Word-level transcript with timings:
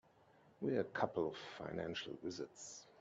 We're 0.61 0.79
a 0.81 0.83
couple 0.83 1.27
of 1.27 1.37
financial 1.59 2.17
wizards. 2.23 2.87